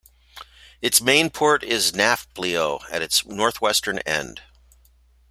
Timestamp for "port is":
1.29-1.91